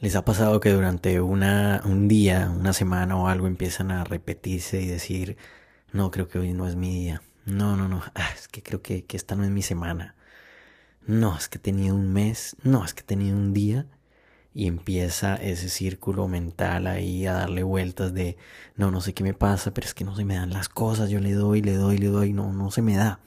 [0.00, 4.80] ¿Les ha pasado que durante una, un día, una semana o algo empiezan a repetirse
[4.82, 5.36] y decir,
[5.92, 7.22] no, creo que hoy no es mi día?
[7.46, 10.14] No, no, no, ah, es que creo que, que esta no es mi semana.
[11.06, 13.86] No, es que he tenido un mes, no, es que he tenido un día.
[14.54, 18.36] Y empieza ese círculo mental ahí a darle vueltas de,
[18.76, 21.10] no, no sé qué me pasa, pero es que no se me dan las cosas,
[21.10, 23.20] yo le doy, le doy, le doy, no, no se me da.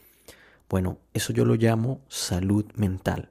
[0.70, 3.30] Bueno, eso yo lo llamo salud mental.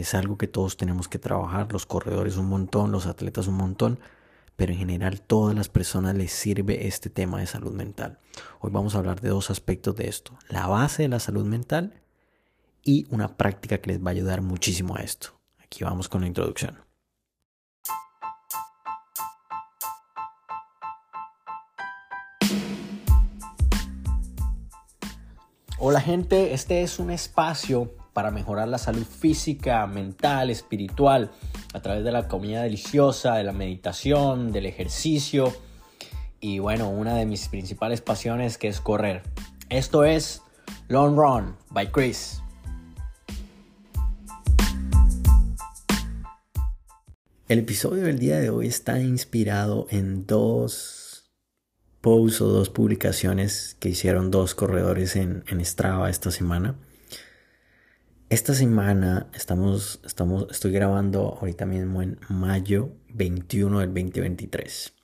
[0.00, 4.00] Es algo que todos tenemos que trabajar, los corredores un montón, los atletas un montón,
[4.56, 8.18] pero en general todas las personas les sirve este tema de salud mental.
[8.60, 12.00] Hoy vamos a hablar de dos aspectos de esto, la base de la salud mental
[12.82, 15.38] y una práctica que les va a ayudar muchísimo a esto.
[15.62, 16.78] Aquí vamos con la introducción.
[25.78, 31.30] Hola gente, este es un espacio para mejorar la salud física, mental, espiritual,
[31.72, 35.52] a través de la comida deliciosa, de la meditación, del ejercicio
[36.40, 39.22] y bueno, una de mis principales pasiones que es correr.
[39.68, 40.42] Esto es
[40.88, 42.42] Long Run by Chris.
[47.48, 51.30] El episodio del día de hoy está inspirado en dos
[52.00, 56.76] posts o dos publicaciones que hicieron dos corredores en, en Strava esta semana.
[58.30, 64.94] Esta semana estamos, estamos, estoy grabando ahorita mismo en mayo 21 del 2023.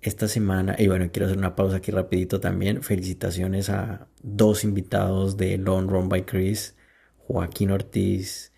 [0.00, 2.84] Esta semana, y bueno, quiero hacer una pausa aquí rapidito también.
[2.84, 6.76] Felicitaciones a dos invitados de Long Run by Chris,
[7.18, 8.52] Joaquín Ortiz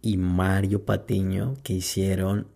[0.00, 2.48] y Mario Patiño, que hicieron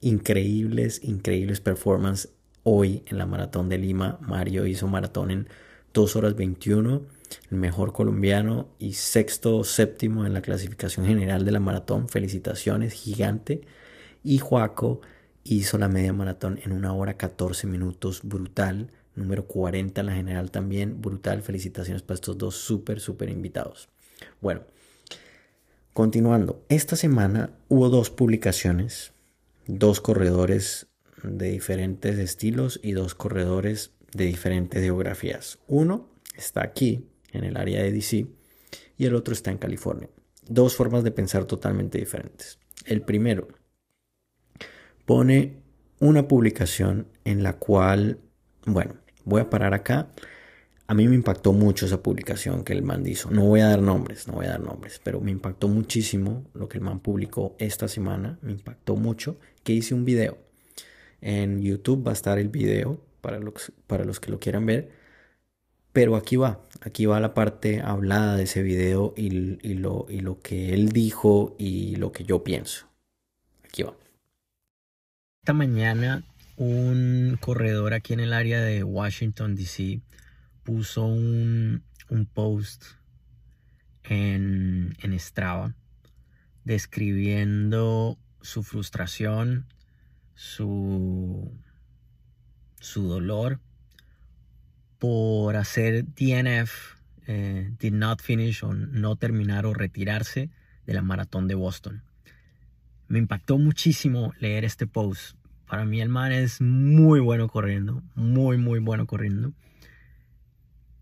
[0.00, 2.32] increíbles, increíbles performances
[2.64, 4.18] hoy en la maratón de Lima.
[4.20, 5.48] Mario hizo maratón en
[5.92, 7.06] 2 horas 21
[7.50, 12.08] el mejor colombiano y sexto o séptimo en la clasificación general de la maratón.
[12.08, 13.62] Felicitaciones, gigante.
[14.22, 15.00] Y Juaco
[15.44, 18.90] hizo la media maratón en una hora 14 minutos, brutal.
[19.14, 21.42] Número 40 en la general también, brutal.
[21.42, 23.88] Felicitaciones para estos dos súper, súper invitados.
[24.40, 24.62] Bueno,
[25.92, 26.64] continuando.
[26.68, 29.12] Esta semana hubo dos publicaciones,
[29.66, 30.86] dos corredores
[31.22, 35.58] de diferentes estilos y dos corredores de diferentes geografías.
[35.66, 38.26] Uno está aquí en el área de DC
[38.96, 40.08] y el otro está en California.
[40.48, 42.58] Dos formas de pensar totalmente diferentes.
[42.84, 43.48] El primero
[45.04, 45.62] pone
[46.00, 48.18] una publicación en la cual,
[48.66, 50.08] bueno, voy a parar acá.
[50.86, 53.30] A mí me impactó mucho esa publicación que el man hizo.
[53.30, 56.68] No voy a dar nombres, no voy a dar nombres, pero me impactó muchísimo lo
[56.68, 58.38] que el man publicó esta semana.
[58.40, 60.38] Me impactó mucho que hice un video.
[61.20, 64.90] En YouTube va a estar el video para los, para los que lo quieran ver
[65.98, 70.40] pero aquí va, aquí va la parte hablada de ese video y, lo, y lo
[70.40, 72.86] que él dijo y lo que yo pienso.
[73.64, 73.96] Aquí va.
[75.42, 76.22] Esta mañana
[76.56, 80.00] un corredor aquí en el área de Washington, D.C.
[80.62, 81.82] puso un,
[82.32, 82.84] post
[84.04, 85.74] en, en Strava
[86.62, 89.66] describiendo su frustración,
[90.36, 91.50] su,
[92.78, 93.58] su dolor
[94.98, 100.50] por hacer DNF, eh, did not finish o no terminar o retirarse
[100.86, 102.02] de la maratón de Boston.
[103.06, 105.36] Me impactó muchísimo leer este post.
[105.66, 109.52] Para mí el man es muy bueno corriendo, muy muy bueno corriendo.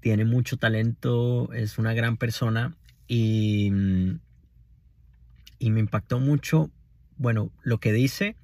[0.00, 2.74] Tiene mucho talento, es una gran persona
[3.08, 3.72] y,
[5.58, 6.70] y me impactó mucho,
[7.16, 8.36] bueno, lo que dice,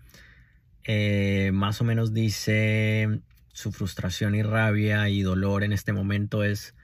[0.85, 3.21] eh, más o menos dice,
[3.53, 6.75] su frustración y rabia y dolor en este momento es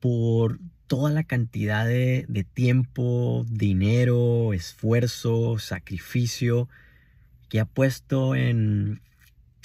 [0.00, 6.68] por toda la cantidad de, tiempo, dinero, esfuerzo, sacrificio
[7.48, 9.00] que ha puesto en,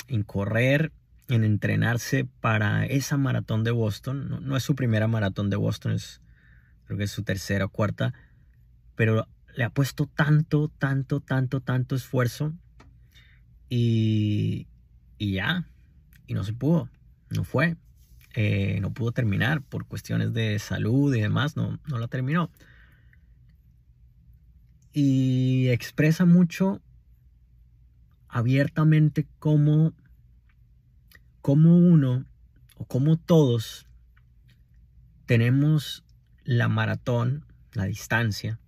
[0.08, 0.92] en correr,
[1.28, 4.46] en entrenarse para esa maratón de Boston.
[4.46, 6.22] No, es su primera maratón de Boston, es,
[6.86, 8.14] creo que es su tercera o cuarta,
[8.96, 12.54] pero le ha puesto tanto, tanto, tanto, tanto esfuerzo
[13.70, 14.68] y,
[15.18, 15.66] y ya,
[16.28, 16.90] y no se pudo,
[17.30, 17.78] no fue,
[18.34, 22.50] eh, no pudo terminar por cuestiones de salud y demás, no, no la terminó.
[24.92, 26.82] Y expresa mucho
[28.28, 29.94] abiertamente cómo,
[31.42, 32.26] cómo uno
[32.78, 33.88] o cómo todos
[35.26, 36.04] tenemos
[36.44, 38.60] la maratón, la distancia,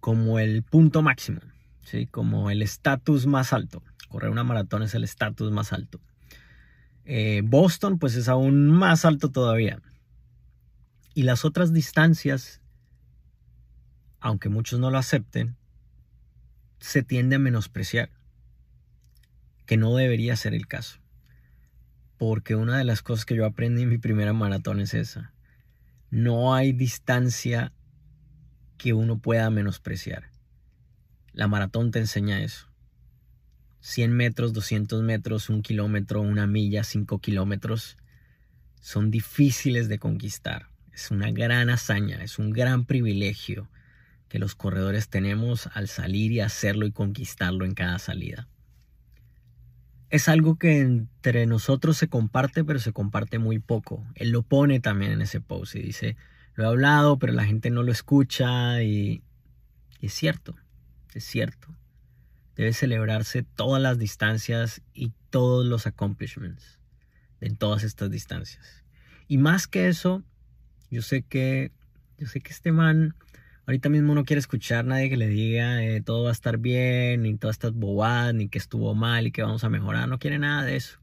[0.00, 1.40] como el punto máximo,
[1.82, 2.06] ¿sí?
[2.06, 3.82] como el estatus más alto.
[4.08, 6.00] Correr una maratón es el estatus más alto.
[7.06, 9.80] Eh, Boston pues es aún más alto todavía.
[11.14, 12.60] Y las otras distancias,
[14.20, 15.56] aunque muchos no lo acepten,
[16.80, 18.10] se tiende a menospreciar,
[19.64, 20.98] que no debería ser el caso.
[22.18, 25.32] Porque una de las cosas que yo aprendí en mi primera maratón es esa.
[26.10, 27.72] No hay distancia
[28.78, 30.30] que uno pueda menospreciar.
[31.32, 32.65] La maratón te enseña eso.
[33.86, 37.96] 100 metros, 200 metros, un kilómetro, una milla, 5 kilómetros,
[38.80, 40.66] son difíciles de conquistar.
[40.92, 43.68] Es una gran hazaña, es un gran privilegio
[44.28, 48.48] que los corredores tenemos al salir y hacerlo y conquistarlo en cada salida.
[50.10, 54.04] Es algo que entre nosotros se comparte, pero se comparte muy poco.
[54.16, 56.16] Él lo pone también en ese post y dice,
[56.56, 59.22] lo he hablado, pero la gente no lo escucha y,
[60.00, 60.56] y es cierto,
[61.14, 61.68] es cierto.
[62.56, 66.80] Debe celebrarse todas las distancias y todos los accomplishments
[67.40, 68.84] en todas estas distancias.
[69.28, 70.22] Y más que eso,
[70.90, 71.72] yo sé que
[72.18, 73.14] yo sé que este man
[73.66, 76.56] ahorita mismo no quiere escuchar a nadie que le diga eh, todo va a estar
[76.56, 80.08] bien, ni todas estas bobadas, ni que estuvo mal y que vamos a mejorar.
[80.08, 80.98] No quiere nada de eso.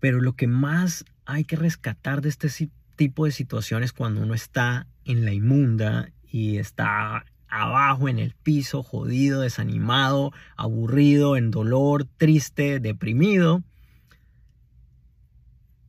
[0.00, 2.48] Pero lo que más hay que rescatar de este
[2.96, 8.82] tipo de situaciones cuando uno está en la inmunda y está abajo en el piso,
[8.82, 13.62] jodido, desanimado, aburrido, en dolor, triste, deprimido,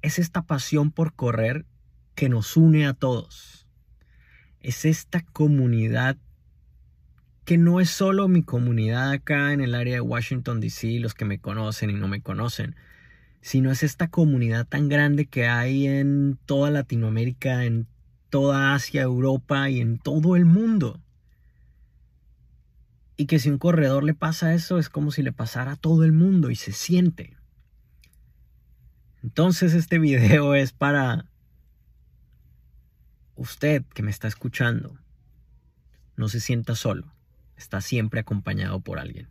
[0.02, 1.66] es esta pasión por correr
[2.16, 3.68] que nos une a todos.
[4.62, 6.18] Es esta comunidad
[7.46, 11.26] que no es solo mi comunidad acá en el área de Washington, D.C., los que
[11.26, 12.76] me conocen y no me conocen,
[13.42, 17.88] sino es esta comunidad tan grande que hay en toda Latinoamérica, en
[18.30, 21.02] toda Asia, Europa y en todo el mundo.
[23.20, 26.06] Y que si un corredor le pasa eso es como si le pasara a todo
[26.06, 27.36] el mundo y se siente.
[29.22, 31.26] Entonces este video es para
[33.36, 34.98] usted que me está escuchando.
[36.16, 37.14] No se sienta solo.
[37.58, 39.28] Está siempre acompañado por alguien.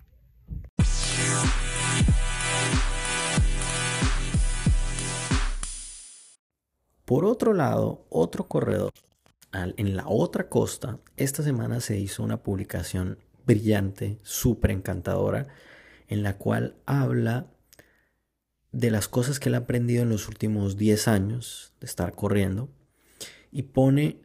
[7.07, 8.93] Por otro lado, otro corredor
[9.55, 15.49] en la otra costa, esta semana se hizo una publicación brillante, súper encantadora,
[16.07, 17.47] en la cual habla
[18.71, 22.69] de las cosas que él ha aprendido en los últimos 10 años de estar corriendo
[23.51, 24.21] y pone,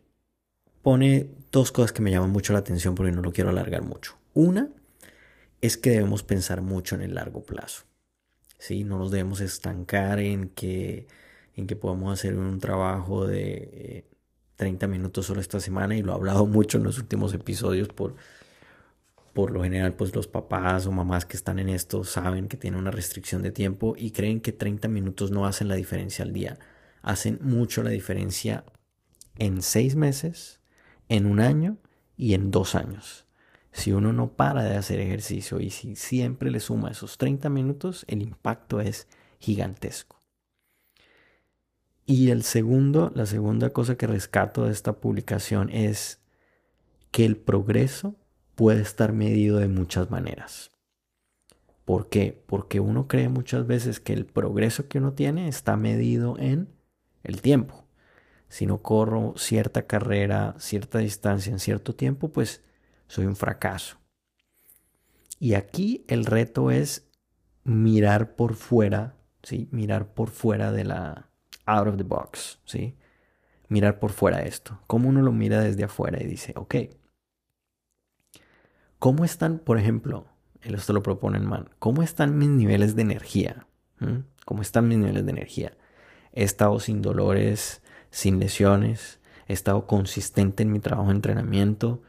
[0.81, 4.17] pone dos cosas que me llaman mucho la atención porque no lo quiero alargar mucho.
[4.33, 4.69] Una
[5.61, 7.85] es que debemos pensar mucho en el largo plazo.
[8.57, 8.83] ¿sí?
[8.83, 11.07] No nos debemos estancar en que,
[11.55, 14.05] en que podamos hacer un trabajo de
[14.57, 17.87] 30 eh, minutos solo esta semana y lo he hablado mucho en los últimos episodios
[17.87, 18.15] por
[19.33, 22.80] por lo general pues los papás o mamás que están en esto saben que tienen
[22.80, 26.59] una restricción de tiempo y creen que 30 minutos no hacen la diferencia al día.
[27.01, 28.63] Hacen mucho la diferencia
[29.38, 30.62] en seis meses,
[31.09, 31.77] en un año
[32.15, 33.25] y en dos años.
[33.71, 38.06] Si uno no para de hacer ejercicio y si siempre le suma esos 30 minutos,
[38.07, 39.07] el impacto es
[39.39, 40.19] gigantesco.
[42.06, 46.21] Y el segundo, la segunda cosa que rescato de esta publicación es
[47.12, 48.15] que el progreso
[48.55, 50.71] puede estar medido de muchas maneras.
[51.85, 52.41] ¿Por qué?
[52.45, 56.69] Porque uno cree muchas veces que el progreso que uno tiene está medido en
[57.23, 57.85] el tiempo.
[58.47, 62.61] Si no corro cierta carrera, cierta distancia en cierto tiempo, pues
[63.07, 63.97] soy un fracaso.
[65.39, 67.09] Y aquí el reto es
[67.63, 69.68] mirar por fuera, ¿sí?
[69.71, 71.30] Mirar por fuera de la
[71.66, 72.95] out of the box, ¿sí?
[73.68, 74.80] Mirar por fuera esto.
[74.87, 76.75] Cómo uno lo mira desde afuera y dice, ok,
[79.04, 80.28] ¿Cómo están, por ejemplo,
[80.62, 83.68] esto lo proponen man, cómo están mis niveles de energía?
[84.00, 84.19] ¿Mm?
[84.45, 85.74] ¿Cómo están mis niveles de energía?
[86.31, 87.81] He estado sin dolores,
[88.12, 89.19] sin lesiones,
[89.50, 92.02] he estado consistente en mi trabajo de entrenamiento,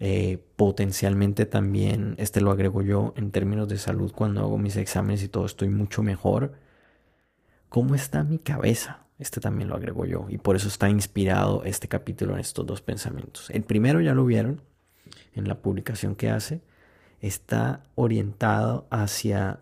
[0.00, 5.22] eh, potencialmente también, este lo agrego yo en términos de salud cuando hago mis exámenes
[5.22, 6.54] y todo, estoy mucho mejor.
[7.68, 9.06] ¿Cómo está mi cabeza?
[9.16, 12.82] Este también lo agrego yo y por eso está inspirado este capítulo en estos dos
[12.82, 13.48] pensamientos.
[13.50, 14.60] El primero ya lo vieron,
[15.34, 16.62] en la publicación que hace,
[17.20, 19.60] está orientado hacia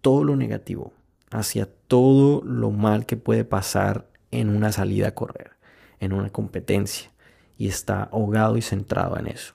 [0.00, 0.92] todo lo negativo,
[1.30, 5.52] hacia todo lo mal que puede pasar en una salida a correr,
[5.98, 7.10] en una competencia,
[7.58, 9.54] y está ahogado y centrado en eso.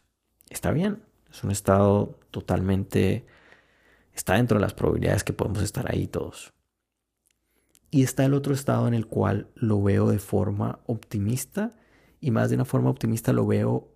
[0.49, 3.25] Está bien, es un estado totalmente,
[4.13, 6.53] está dentro de las probabilidades que podemos estar ahí todos.
[7.89, 11.71] Y está el otro estado en el cual lo veo de forma optimista
[12.21, 13.90] y más de una forma optimista lo veo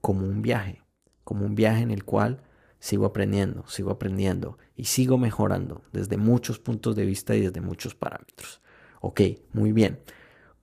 [0.00, 0.82] como un viaje,
[1.24, 2.42] como un viaje en el cual
[2.78, 7.94] sigo aprendiendo, sigo aprendiendo y sigo mejorando desde muchos puntos de vista y desde muchos
[7.94, 8.60] parámetros.
[9.00, 9.20] Ok,
[9.52, 10.00] muy bien.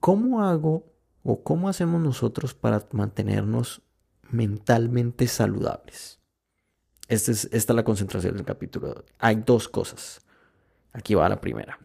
[0.00, 3.82] ¿Cómo hago o cómo hacemos nosotros para mantenernos
[4.30, 6.20] mentalmente saludables?
[7.08, 9.04] Este es, esta es la concentración del capítulo.
[9.18, 10.20] Hay dos cosas.
[10.92, 11.78] Aquí va la primera.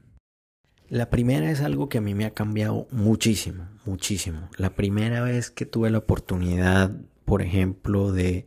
[0.89, 4.49] La primera es algo que a mí me ha cambiado muchísimo, muchísimo.
[4.57, 6.91] La primera vez que tuve la oportunidad,
[7.31, 8.45] por ejemplo, de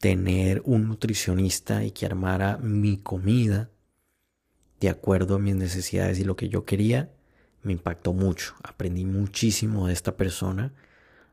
[0.00, 3.70] tener un nutricionista y que armara mi comida
[4.78, 7.10] de acuerdo a mis necesidades y lo que yo quería,
[7.64, 8.54] me impactó mucho.
[8.62, 10.72] Aprendí muchísimo de esta persona.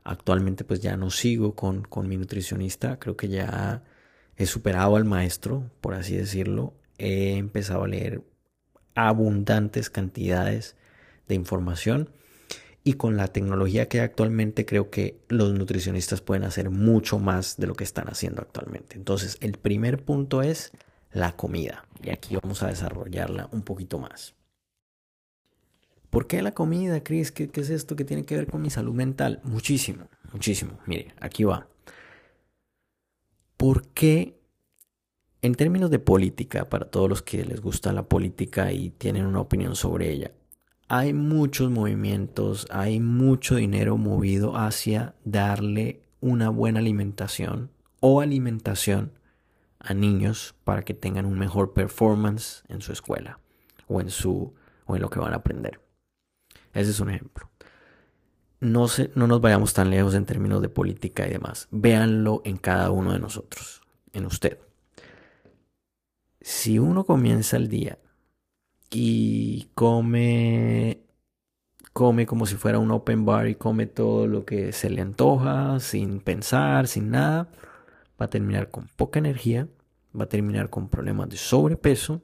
[0.02, 3.84] Actualmente pues ya no sigo con, con mi nutricionista, creo que ya
[4.36, 6.74] he superado al maestro, por así decirlo.
[6.98, 8.24] He empezado a leer
[8.96, 10.74] abundantes cantidades
[11.28, 12.10] de información
[12.84, 17.56] y con la tecnología que hay actualmente creo que los nutricionistas pueden hacer mucho más
[17.56, 18.96] de lo que están haciendo actualmente.
[18.96, 20.72] Entonces el primer punto es
[21.12, 24.34] la comida y aquí vamos a desarrollarla un poquito más.
[26.10, 27.32] ¿Por qué la comida, Chris?
[27.32, 29.40] ¿Qué, ¿Qué, es esto que tiene que ver con mi salud mental?
[29.44, 30.78] Muchísimo, muchísimo.
[30.86, 31.68] Mire, aquí va.
[33.56, 34.42] ¿Por qué
[35.42, 39.40] en términos de política, para todos los que les gusta la política y tienen una
[39.40, 40.30] opinión sobre ella,
[40.94, 47.70] hay muchos movimientos, hay mucho dinero movido hacia darle una buena alimentación
[48.00, 49.10] o alimentación
[49.78, 53.40] a niños para que tengan un mejor performance en su escuela
[53.88, 54.52] o en su
[54.84, 55.80] o en lo que van a aprender.
[56.74, 57.48] Ese es un ejemplo.
[58.60, 61.68] No, se, no nos vayamos tan lejos en términos de política y demás.
[61.70, 63.80] Véanlo en cada uno de nosotros,
[64.12, 64.58] en usted
[66.42, 67.98] si uno comienza el día
[68.92, 71.02] y come
[71.92, 75.78] come como si fuera un open bar y come todo lo que se le antoja
[75.80, 77.50] sin pensar, sin nada,
[78.20, 79.68] va a terminar con poca energía,
[80.18, 82.22] va a terminar con problemas de sobrepeso,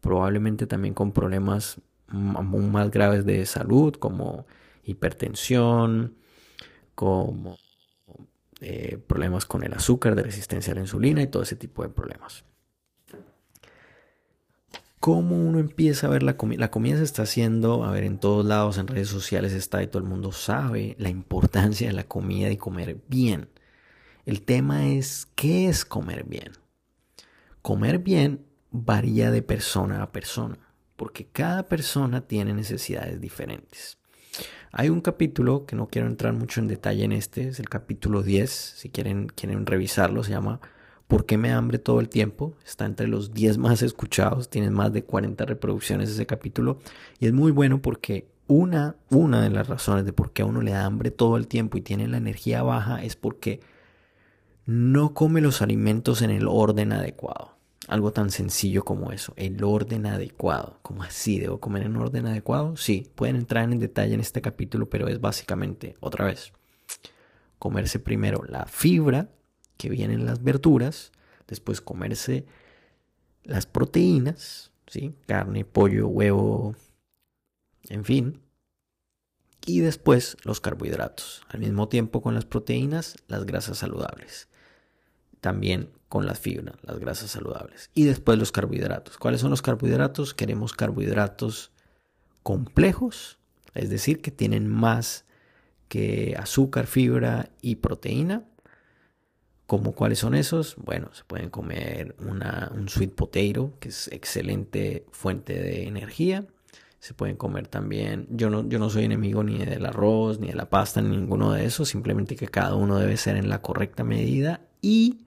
[0.00, 4.46] probablemente también con problemas aún más graves de salud como
[4.84, 6.16] hipertensión,
[6.94, 7.56] como
[8.60, 11.90] eh, problemas con el azúcar, de resistencia a la insulina y todo ese tipo de
[11.90, 12.44] problemas
[15.00, 16.60] cómo uno empieza a ver la comida.
[16.60, 19.86] La comida se está haciendo, a ver, en todos lados, en redes sociales está y
[19.86, 23.48] todo el mundo sabe la importancia de la comida y comer bien.
[24.26, 26.52] El tema es, ¿qué es comer bien?
[27.62, 30.58] Comer bien varía de persona a persona,
[30.96, 33.98] porque cada persona tiene necesidades diferentes.
[34.70, 38.22] Hay un capítulo que no quiero entrar mucho en detalle en este, es el capítulo
[38.22, 40.60] 10, si quieren, quieren revisarlo, se llama
[41.08, 42.54] ¿Por qué me hambre todo el tiempo?
[42.66, 46.78] Está entre los 10 más escuchados, tiene más de 40 reproducciones ese capítulo
[47.18, 50.60] y es muy bueno porque una, una de las razones de por qué a uno
[50.60, 53.60] le da hambre todo el tiempo y tiene la energía baja es porque
[54.66, 57.56] no come los alimentos en el orden adecuado.
[57.86, 60.78] Algo tan sencillo como eso, el orden adecuado.
[60.82, 61.38] ¿Cómo así?
[61.38, 62.76] ¿Debo comer en orden adecuado?
[62.76, 66.52] Sí, pueden entrar en detalle en este capítulo, pero es básicamente, otra vez,
[67.58, 69.30] comerse primero la fibra
[69.78, 71.12] que vienen las verduras,
[71.46, 72.44] después comerse
[73.44, 75.14] las proteínas, ¿sí?
[75.26, 76.76] carne, pollo, huevo,
[77.88, 78.42] en fin,
[79.64, 81.42] y después los carbohidratos.
[81.48, 84.48] Al mismo tiempo con las proteínas, las grasas saludables.
[85.40, 87.90] También con las fibras, las grasas saludables.
[87.94, 89.18] Y después los carbohidratos.
[89.18, 90.34] ¿Cuáles son los carbohidratos?
[90.34, 91.70] Queremos carbohidratos
[92.42, 93.38] complejos,
[93.74, 95.26] es decir, que tienen más
[95.88, 98.44] que azúcar, fibra y proteína.
[99.68, 100.76] ¿Cómo cuáles son esos?
[100.76, 106.46] Bueno, se pueden comer un sweet potato, que es excelente fuente de energía.
[107.00, 110.54] Se pueden comer también, yo no, yo no soy enemigo ni del arroz, ni de
[110.54, 114.04] la pasta, ni ninguno de esos, simplemente que cada uno debe ser en la correcta
[114.04, 115.26] medida y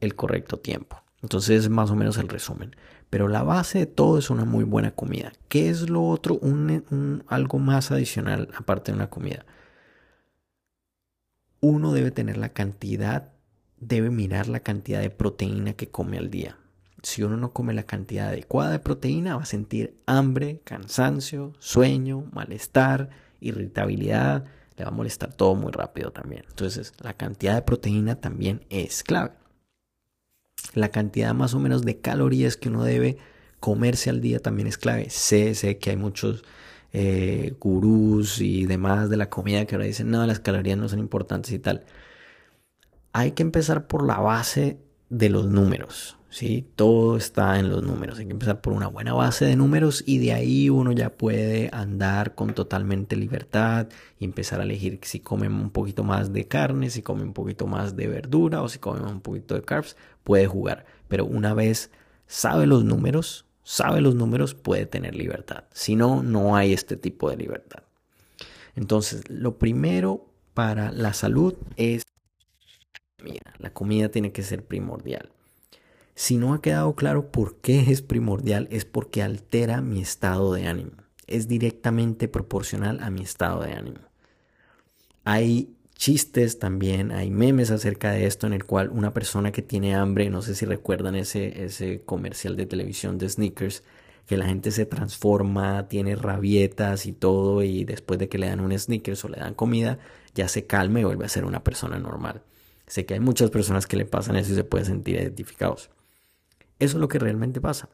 [0.00, 1.02] el correcto tiempo.
[1.20, 2.74] Entonces es más o menos el resumen.
[3.10, 5.34] Pero la base de todo es una muy buena comida.
[5.48, 6.36] ¿Qué es lo otro?
[6.36, 9.44] un, algo más adicional aparte de una comida.
[11.60, 13.33] Uno debe tener la cantidad
[13.86, 16.56] debe mirar la cantidad de proteína que come al día.
[17.02, 22.24] Si uno no come la cantidad adecuada de proteína, va a sentir hambre, cansancio, sueño,
[22.32, 23.10] malestar,
[23.40, 26.44] irritabilidad, le va a molestar todo muy rápido también.
[26.48, 29.32] Entonces, la cantidad de proteína también es clave.
[30.72, 33.18] La cantidad más o menos de calorías que uno debe
[33.60, 35.10] comerse al día también es clave.
[35.10, 36.42] Sé, sé que hay muchos
[36.94, 41.00] eh, gurús y demás de la comida que ahora dicen, no, las calorías no son
[41.00, 41.84] importantes y tal
[43.14, 46.18] hay que empezar por la base de los números.
[46.30, 46.66] ¿sí?
[46.74, 48.18] Todo está en los números.
[48.18, 51.70] Hay que empezar por una buena base de números y de ahí uno ya puede
[51.72, 53.86] andar con totalmente libertad
[54.18, 57.68] y empezar a elegir si come un poquito más de carne, si come un poquito
[57.68, 60.84] más de verdura o si come un poquito de carbs, puede jugar.
[61.06, 61.92] Pero una vez
[62.26, 65.64] sabe los números, sabe los números, puede tener libertad.
[65.72, 67.84] Si no, no hay este tipo de libertad.
[68.74, 72.02] Entonces, lo primero para la salud es
[73.58, 75.30] la comida tiene que ser primordial.
[76.14, 80.66] Si no ha quedado claro por qué es primordial, es porque altera mi estado de
[80.66, 80.92] ánimo.
[81.26, 84.00] Es directamente proporcional a mi estado de ánimo.
[85.24, 89.94] Hay chistes también, hay memes acerca de esto en el cual una persona que tiene
[89.94, 93.82] hambre, no sé si recuerdan ese, ese comercial de televisión de sneakers,
[94.26, 98.60] que la gente se transforma, tiene rabietas y todo, y después de que le dan
[98.60, 99.98] un sneakers o le dan comida,
[100.34, 102.42] ya se calma y vuelve a ser una persona normal.
[102.86, 105.90] Sé que hay muchas personas que le pasan eso y se pueden sentir identificados.
[106.78, 107.88] Eso es lo que realmente pasa.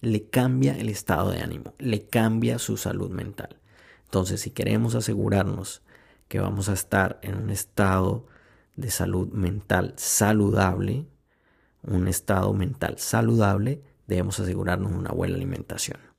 [0.00, 3.60] Le cambia el estado de ánimo, le cambia su salud mental.
[4.04, 5.82] Entonces, si queremos asegurarnos
[6.28, 8.26] que vamos a estar en un estado
[8.76, 11.06] de salud mental saludable,
[11.82, 16.11] un estado mental saludable, debemos asegurarnos una buena alimentación.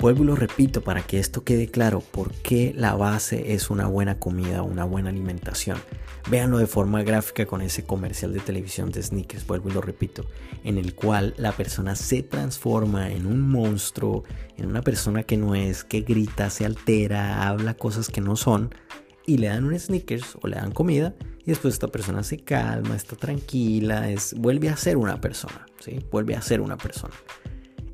[0.00, 3.88] Vuelvo y lo repito para que esto quede claro, por qué la base es una
[3.88, 5.76] buena comida, una buena alimentación.
[6.30, 10.24] Véanlo de forma gráfica con ese comercial de televisión de sneakers, vuelvo y lo repito,
[10.62, 14.22] en el cual la persona se transforma en un monstruo,
[14.56, 18.72] en una persona que no es, que grita, se altera, habla cosas que no son,
[19.26, 22.94] y le dan un sneakers o le dan comida, y después esta persona se calma,
[22.94, 25.98] está tranquila, es, vuelve a ser una persona, ¿sí?
[26.12, 27.14] Vuelve a ser una persona.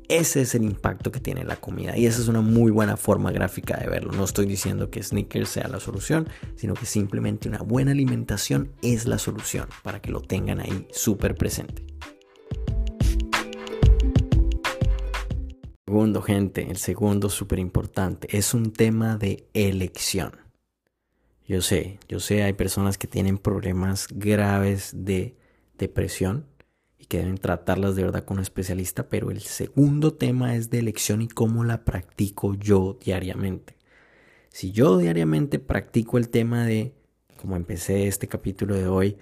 [0.07, 3.31] Ese es el impacto que tiene la comida y esa es una muy buena forma
[3.31, 4.11] gráfica de verlo.
[4.11, 9.07] No estoy diciendo que sneakers sea la solución, sino que simplemente una buena alimentación es
[9.07, 11.83] la solución para que lo tengan ahí súper presente.
[15.87, 20.33] Segundo, gente, el segundo súper importante es un tema de elección.
[21.47, 25.35] Yo sé, yo sé, hay personas que tienen problemas graves de
[25.77, 26.45] depresión
[27.05, 31.21] que deben tratarlas de verdad con un especialista, pero el segundo tema es de elección
[31.21, 33.75] y cómo la practico yo diariamente.
[34.49, 36.93] Si yo diariamente practico el tema de,
[37.41, 39.17] como empecé este capítulo de hoy,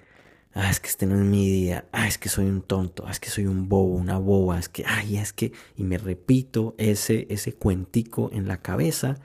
[0.52, 3.10] ah, es que este no es mi día, ah, es que soy un tonto, ah,
[3.10, 6.74] es que soy un bobo, una boba, es que, ay, es que, y me repito
[6.78, 9.16] ese, ese cuentico en la cabeza,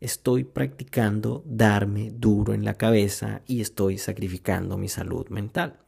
[0.00, 5.80] estoy practicando darme duro en la cabeza y estoy sacrificando mi salud mental.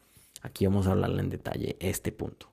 [0.43, 2.53] Aquí vamos a hablarle en detalle este punto.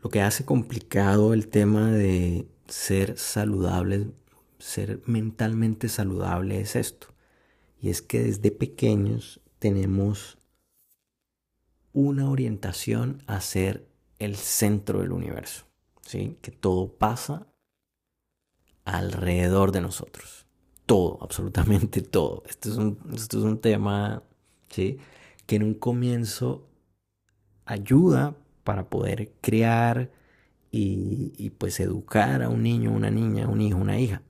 [0.00, 4.10] Lo que hace complicado el tema de ser saludable,
[4.58, 7.08] ser mentalmente saludable es esto.
[7.80, 10.38] Y es que desde pequeños tenemos
[11.92, 13.86] una orientación a ser
[14.18, 15.66] el centro del universo.
[16.00, 16.36] ¿sí?
[16.42, 17.46] Que todo pasa
[18.84, 20.46] alrededor de nosotros.
[20.86, 22.42] Todo, absolutamente todo.
[22.48, 24.22] Esto es un, esto es un tema
[24.68, 24.98] ¿sí?
[25.46, 26.68] Que en un comienzo
[27.64, 30.10] ayuda para poder crear
[30.70, 34.22] y, pues educar a un niño, una niña, un hijo, una hija.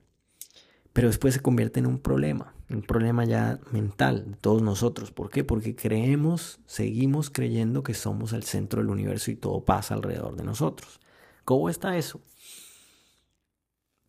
[0.91, 5.11] Pero después se convierte en un problema, un problema ya mental de todos nosotros.
[5.11, 5.43] ¿Por qué?
[5.43, 10.43] Porque creemos, seguimos creyendo que somos el centro del universo y todo pasa alrededor de
[10.43, 10.99] nosotros.
[11.45, 12.21] ¿Cómo está eso?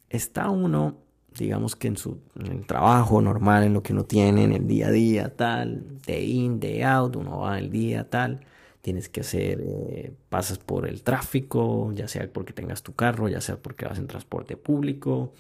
[0.08, 1.03] Está uno
[1.38, 2.18] digamos que en su
[2.66, 6.60] trabajo normal, en lo que uno tiene, en el día a día, tal, day in,
[6.60, 8.40] day out, uno va el día, tal,
[8.82, 13.40] tienes que hacer, eh, pasas por el tráfico, ya sea porque tengas tu carro, ya
[13.40, 15.32] sea porque vas en transporte público,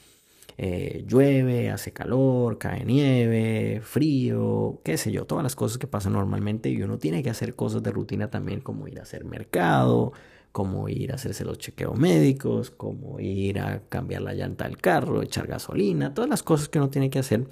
[0.56, 6.12] eh, llueve, hace calor, cae nieve, frío, qué sé yo, todas las cosas que pasan
[6.12, 10.12] normalmente y uno tiene que hacer cosas de rutina también como ir a hacer mercado,
[10.54, 15.20] como ir a hacerse los chequeos médicos, como ir a cambiar la llanta del carro,
[15.20, 17.48] echar gasolina, todas las cosas que uno tiene que hacer.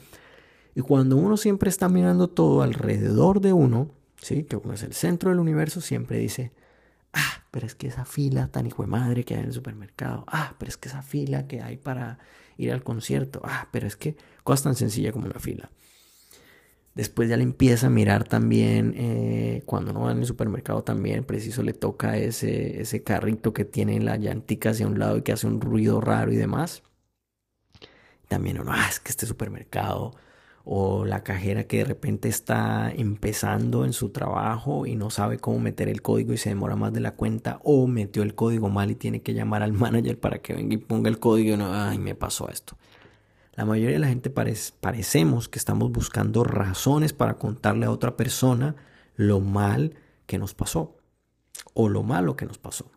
[0.77, 4.45] Y cuando uno siempre está mirando todo alrededor de uno, ¿sí?
[4.45, 6.53] que uno es el centro del universo, siempre dice,
[7.13, 10.25] ah, pero es que esa fila tan hijo de madre que hay en el supermercado,
[10.29, 12.21] ah, pero es que esa fila que hay para
[12.57, 15.73] ir al concierto, ah, pero es que cosa tan sencilla como una fila.
[16.95, 21.25] Después ya le empieza a mirar también, eh, cuando no va en el supermercado también,
[21.25, 25.33] preciso le toca ese, ese carrito que tiene la llantica hacia un lado y que
[25.33, 26.83] hace un ruido raro y demás.
[28.29, 30.13] También uno, ah, es que este supermercado
[30.65, 35.59] o la cajera que de repente está empezando en su trabajo y no sabe cómo
[35.59, 38.91] meter el código y se demora más de la cuenta o metió el código mal
[38.91, 41.73] y tiene que llamar al manager para que venga y ponga el código y no,
[41.75, 42.77] ay, me pasó esto.
[43.55, 48.77] La mayoría de la gente parecemos que estamos buscando razones para contarle a otra persona
[49.15, 49.95] lo mal
[50.27, 50.97] que nos pasó
[51.75, 52.91] o lo malo que nos pasó.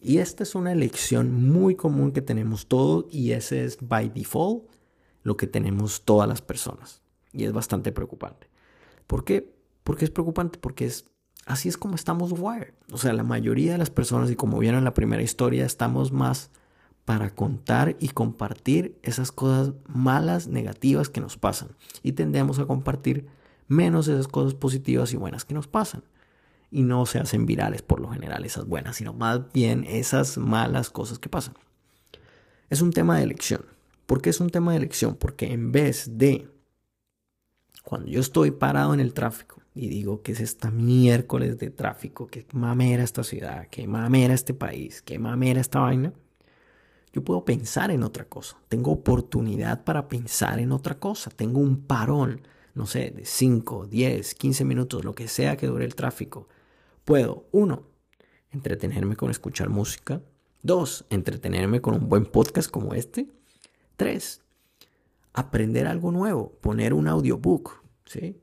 [0.00, 4.64] Y esta es una elección muy común que tenemos todos y ese es by default
[5.22, 7.02] lo que tenemos todas las personas.
[7.32, 8.48] Y es bastante preocupante.
[9.06, 9.54] ¿Por qué?
[9.84, 11.04] Porque es preocupante porque es
[11.44, 12.72] así es como estamos wired.
[12.90, 16.10] O sea, la mayoría de las personas y como vieron en la primera historia estamos
[16.10, 16.50] más
[17.04, 21.70] para contar y compartir esas cosas malas, negativas que nos pasan.
[22.02, 23.26] Y tendemos a compartir
[23.68, 26.02] menos esas cosas positivas y buenas que nos pasan.
[26.70, 30.90] Y no se hacen virales por lo general esas buenas, sino más bien esas malas
[30.90, 31.54] cosas que pasan.
[32.68, 33.64] Es un tema de elección.
[34.06, 35.16] ¿Por qué es un tema de elección?
[35.16, 36.48] Porque en vez de
[37.82, 42.28] cuando yo estoy parado en el tráfico y digo que es esta miércoles de tráfico,
[42.28, 46.12] que mamera esta ciudad, que mamera este país, que mamera esta vaina,
[47.12, 48.56] yo puedo pensar en otra cosa.
[48.68, 51.30] Tengo oportunidad para pensar en otra cosa.
[51.30, 52.42] Tengo un parón,
[52.74, 56.48] no sé, de 5, 10, 15 minutos, lo que sea que dure el tráfico.
[57.04, 57.84] Puedo, uno,
[58.50, 60.22] entretenerme con escuchar música.
[60.62, 63.28] Dos, entretenerme con un buen podcast como este.
[63.96, 64.42] Tres,
[65.32, 67.82] aprender algo nuevo, poner un audiobook.
[68.04, 68.40] ¿sí?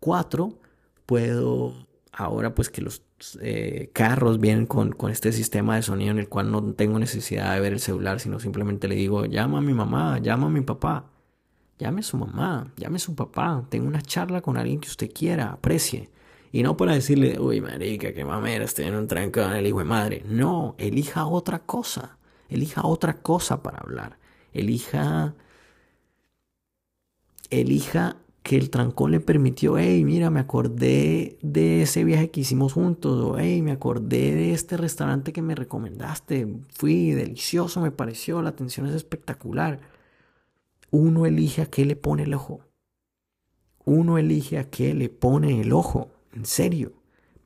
[0.00, 0.60] Cuatro,
[1.04, 1.74] puedo,
[2.12, 3.02] ahora pues que los
[3.40, 7.54] eh, carros vienen con, con, este sistema de sonido en el cual no tengo necesidad
[7.54, 10.60] de ver el celular, sino simplemente le digo, llama a mi mamá, llama a mi
[10.60, 11.10] papá,
[11.78, 15.10] llame a su mamá, llame a su papá, tenga una charla con alguien que usted
[15.12, 16.10] quiera, aprecie.
[16.52, 19.84] Y no para decirle, uy, marica, qué mamera, estoy en un trancón, el hijo de
[19.84, 20.22] madre.
[20.26, 22.18] No, elija otra cosa.
[22.48, 24.18] Elija otra cosa para hablar.
[24.52, 25.34] Elija.
[27.50, 28.16] Elija
[28.48, 33.22] que el trancón le permitió, hey, mira, me acordé de ese viaje que hicimos juntos,
[33.22, 38.48] o hey, me acordé de este restaurante que me recomendaste, fui delicioso, me pareció, la
[38.48, 39.80] atención es espectacular.
[40.90, 42.60] Uno elige a qué le pone el ojo.
[43.84, 46.10] Uno elige a qué le pone el ojo.
[46.32, 46.94] En serio,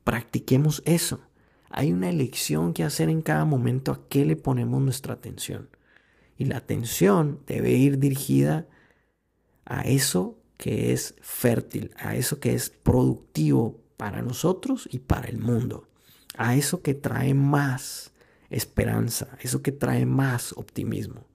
[0.05, 1.19] practiquemos eso.
[1.69, 5.67] Hay una elección que hacer en cada momento a qué le ponemos nuestra atención.
[6.37, 8.67] Y la atención debe ir dirigida
[9.65, 15.37] a eso que es fértil, a eso que es productivo para nosotros y para el
[15.37, 15.89] mundo,
[16.37, 18.13] a eso que trae más
[18.49, 21.27] esperanza, eso que trae más optimismo,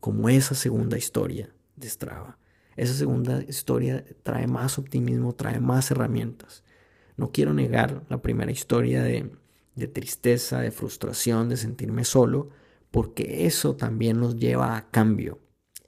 [0.00, 2.38] como esa segunda historia de Strava.
[2.74, 6.64] Esa segunda historia trae más optimismo, trae más herramientas.
[7.16, 9.30] No quiero negar la primera historia de,
[9.76, 12.48] de tristeza, de frustración, de sentirme solo,
[12.90, 15.38] porque eso también nos lleva a cambio.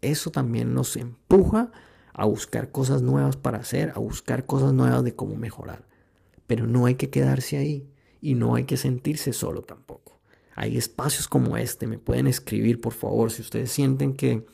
[0.00, 1.93] Eso también nos empuja a
[2.24, 5.84] buscar cosas nuevas para hacer, a buscar cosas nuevas de cómo mejorar.
[6.46, 7.88] Pero no hay que quedarse ahí
[8.20, 10.20] y no hay que sentirse solo tampoco.
[10.54, 14.46] Hay espacios como este, me pueden escribir por favor si ustedes sienten que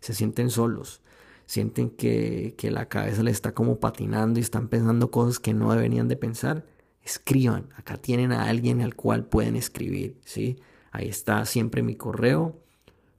[0.00, 1.00] se sienten solos,
[1.46, 5.72] sienten que, que la cabeza les está como patinando y están pensando cosas que no
[5.72, 6.66] deberían de pensar,
[7.02, 7.70] escriban.
[7.76, 10.58] Acá tienen a alguien al cual pueden escribir, ¿sí?
[10.92, 12.60] Ahí está siempre mi correo,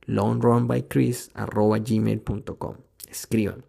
[0.05, 2.75] longrunbychris.gmail.com.
[3.10, 3.65] Escriban.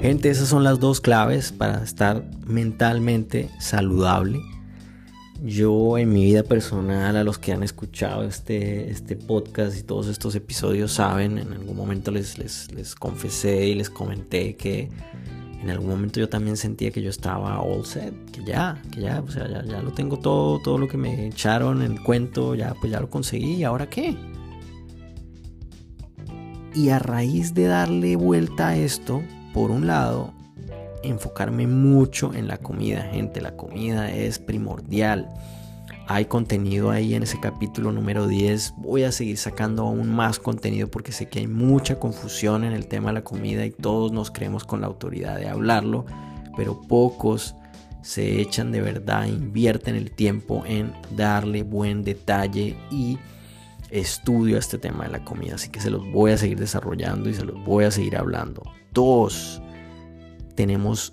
[0.00, 4.40] Gente, esas son las dos claves para estar mentalmente saludable.
[5.42, 10.08] Yo en mi vida personal, a los que han escuchado este, este podcast y todos
[10.08, 14.90] estos episodios saben, en algún momento les, les, les confesé y les comenté que
[15.62, 19.20] en algún momento yo también sentía que yo estaba all set, que ya, que ya,
[19.20, 22.54] o sea, ya, ya lo tengo todo, todo lo que me echaron en el cuento,
[22.54, 24.14] ya, pues ya lo conseguí, ¿y ahora qué?
[26.74, 29.22] Y a raíz de darle vuelta a esto,
[29.56, 30.34] por un lado,
[31.02, 33.40] enfocarme mucho en la comida, gente.
[33.40, 35.30] La comida es primordial.
[36.08, 38.74] Hay contenido ahí en ese capítulo número 10.
[38.76, 42.86] Voy a seguir sacando aún más contenido porque sé que hay mucha confusión en el
[42.86, 46.04] tema de la comida y todos nos creemos con la autoridad de hablarlo,
[46.54, 47.54] pero pocos
[48.02, 53.16] se echan de verdad, invierten el tiempo en darle buen detalle y
[53.88, 55.54] estudio a este tema de la comida.
[55.54, 58.62] Así que se los voy a seguir desarrollando y se los voy a seguir hablando
[58.96, 59.60] dos,
[60.54, 61.12] tenemos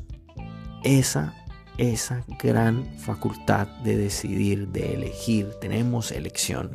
[0.83, 1.33] esa,
[1.77, 5.51] esa gran facultad de decidir, de elegir.
[5.59, 6.71] Tenemos elección.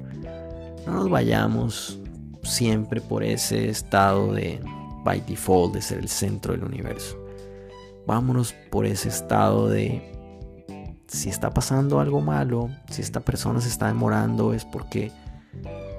[0.87, 1.99] No nos vayamos
[2.43, 4.61] siempre por ese estado de
[5.03, 7.19] by default de ser el centro del universo.
[8.07, 10.15] Vámonos por ese estado de
[11.07, 15.11] si está pasando algo malo, si esta persona se está demorando es porque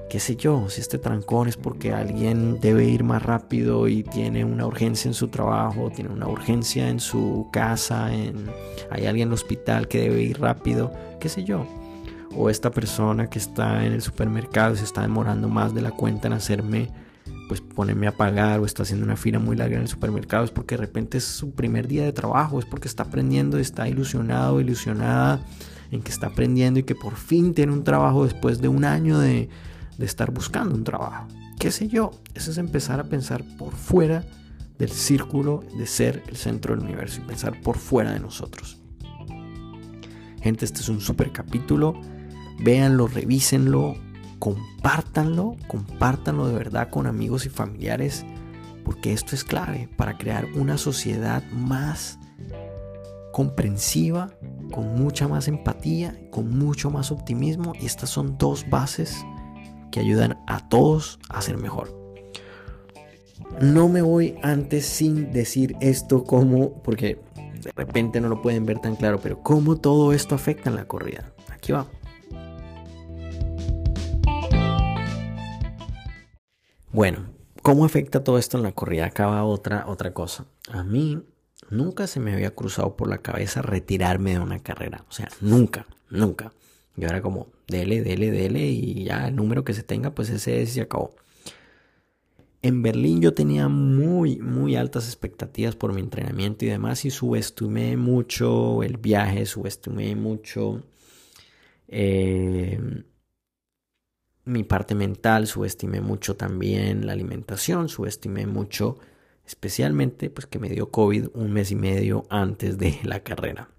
[0.09, 4.43] qué sé yo, si este trancón es porque alguien debe ir más rápido y tiene
[4.43, 8.47] una urgencia en su trabajo, tiene una urgencia en su casa, en,
[8.89, 11.65] hay alguien en el hospital que debe ir rápido, qué sé yo.
[12.35, 16.27] O esta persona que está en el supermercado se está demorando más de la cuenta
[16.27, 16.89] en hacerme,
[17.47, 20.51] pues ponerme a pagar o está haciendo una fila muy larga en el supermercado, es
[20.51, 24.59] porque de repente es su primer día de trabajo, es porque está aprendiendo, está ilusionado,
[24.59, 25.45] ilusionada
[25.91, 29.19] en que está aprendiendo y que por fin tiene un trabajo después de un año
[29.19, 29.49] de,
[29.99, 31.27] de estar buscando un trabajo.
[31.59, 32.11] ¿Qué sé yo?
[32.33, 34.23] Eso es empezar a pensar por fuera
[34.77, 38.79] del círculo de ser el centro del universo y pensar por fuera de nosotros.
[40.41, 41.99] Gente, este es un super capítulo.
[42.59, 43.95] Véanlo, revísenlo.
[44.39, 48.25] compártanlo, compártanlo de verdad con amigos y familiares,
[48.85, 52.19] porque esto es clave para crear una sociedad más
[53.33, 54.31] comprensiva,
[54.71, 59.25] con mucha más empatía, con mucho más optimismo y estas son dos bases
[59.91, 61.97] que ayudan a todos a ser mejor.
[63.61, 67.19] No me voy antes sin decir esto como, porque
[67.61, 70.85] de repente no lo pueden ver tan claro, pero cómo todo esto afecta en la
[70.85, 71.33] corrida.
[71.49, 71.87] Aquí va.
[76.91, 77.25] Bueno,
[77.61, 79.05] ¿cómo afecta todo esto en la corrida?
[79.05, 80.45] Acá va otra, otra cosa.
[80.71, 81.23] A mí
[81.69, 85.05] nunca se me había cruzado por la cabeza retirarme de una carrera.
[85.09, 86.51] O sea, nunca, nunca.
[86.99, 90.65] Yo era como, dele, dele, dele y ya el número que se tenga, pues ese
[90.65, 91.15] se acabó.
[92.61, 97.95] En Berlín yo tenía muy, muy altas expectativas por mi entrenamiento y demás y subestimé
[97.95, 100.83] mucho el viaje, subestimé mucho
[101.87, 103.03] eh,
[104.43, 108.97] mi parte mental, subestimé mucho también la alimentación, subestimé mucho
[109.45, 113.69] especialmente pues que me dio COVID un mes y medio antes de la carrera.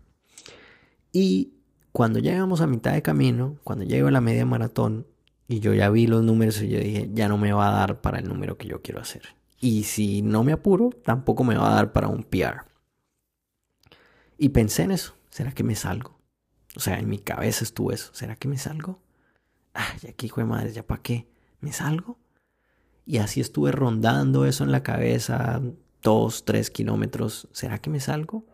[1.13, 1.60] Y
[1.93, 5.07] cuando llegamos a mitad de camino, cuando llego a la media maratón
[5.49, 8.01] y yo ya vi los números y yo dije, ya no me va a dar
[8.01, 9.23] para el número que yo quiero hacer.
[9.59, 12.65] Y si no me apuro, tampoco me va a dar para un PR.
[14.39, 16.19] Y pensé en eso, ¿será que me salgo?
[16.77, 19.01] O sea, en mi cabeza estuvo eso, ¿será que me salgo?
[19.75, 21.29] Ah, aquí, hijo de madre, ¿ya para qué?
[21.61, 22.19] ¿Me salgo?
[23.05, 25.61] Y así estuve rondando eso en la cabeza,
[26.03, 27.49] dos, tres kilómetros.
[27.53, 28.45] ¿Será que me salgo?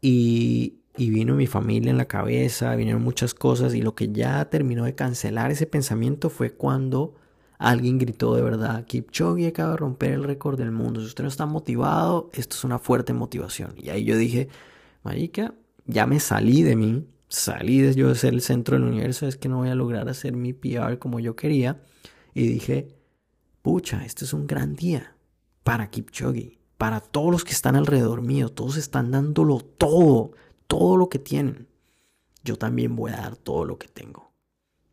[0.00, 4.44] Y, y vino mi familia en la cabeza, vinieron muchas cosas y lo que ya
[4.46, 7.14] terminó de cancelar ese pensamiento fue cuando
[7.58, 11.28] alguien gritó de verdad, Kipchoge acaba de romper el récord del mundo, si usted no
[11.28, 13.74] está motivado, esto es una fuerte motivación.
[13.76, 14.48] Y ahí yo dije,
[15.02, 15.54] marica,
[15.86, 19.48] ya me salí de mí, salí de yo ser el centro del universo, es que
[19.48, 21.82] no voy a lograr hacer mi PR como yo quería.
[22.34, 22.88] Y dije,
[23.62, 25.14] pucha, este es un gran día
[25.62, 30.32] para Kipchoge, para todos los que están alrededor mío, todos están dándolo todo,
[30.70, 31.66] todo lo que tienen.
[32.44, 34.30] Yo también voy a dar todo lo que tengo.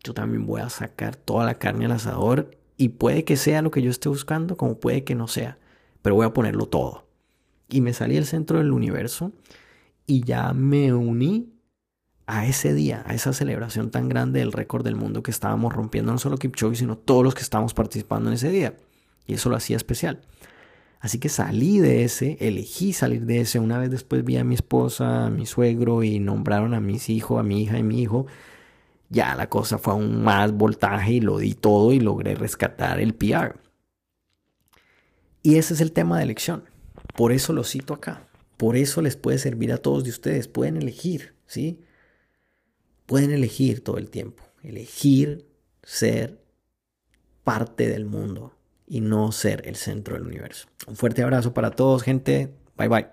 [0.04, 3.70] Yo también voy a sacar toda la carne al asador y puede que sea lo
[3.70, 5.60] que yo esté buscando, como puede que no sea,
[6.02, 7.06] pero voy a ponerlo todo.
[7.70, 9.34] Y me salí al centro del universo
[10.08, 11.54] y ya me uní
[12.26, 16.12] a ese día, a esa celebración tan grande del récord del mundo que estábamos rompiendo,
[16.12, 18.76] no solo Kipchoge, sino todos los que estábamos participando en ese día.
[19.28, 20.22] Y eso lo hacía especial.
[21.00, 23.60] Así que salí de ese, elegí salir de ese.
[23.60, 27.40] Una vez después vi a mi esposa, a mi suegro y nombraron a mis hijos,
[27.40, 28.26] a mi hija y mi hijo.
[29.10, 33.14] Ya la cosa fue aún más voltaje y lo di todo y logré rescatar el
[33.14, 33.60] PR.
[35.44, 36.64] Y ese es el tema de elección.
[37.16, 38.28] Por eso lo cito acá.
[38.58, 40.48] Por eso les puede servir a todos de ustedes.
[40.48, 41.80] Pueden elegir, ¿sí?
[43.08, 44.44] pueden elegir todo el tiempo.
[44.62, 45.48] Elegir
[45.82, 46.44] ser
[47.44, 48.57] parte del mundo
[48.88, 50.68] y no ser el centro del universo.
[50.88, 52.54] Un fuerte abrazo para todos, gente.
[52.78, 53.08] Bye bye.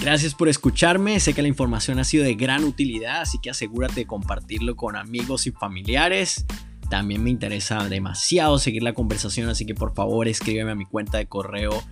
[0.00, 4.00] Gracias por escucharme, sé que la información ha sido de gran utilidad, así que asegúrate
[4.00, 6.44] de compartirlo con amigos y familiares.
[6.90, 11.16] También me interesa demasiado seguir la conversación, así que por favor escríbeme a mi cuenta
[11.16, 11.82] de correo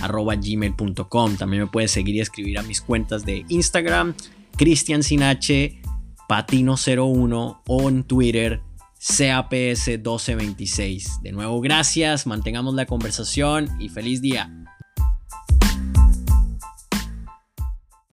[0.00, 4.14] longrunbychris.gmail.com También me puedes seguir y escribir a mis cuentas de Instagram,
[4.56, 5.80] Cristian Sinache,
[6.28, 8.60] Patino01 o en Twitter,
[9.00, 11.22] CAPS1226.
[11.22, 14.52] De nuevo, gracias, mantengamos la conversación y feliz día.